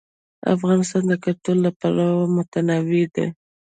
[0.55, 3.27] افغانستان د کلتور له پلوه متنوع دی.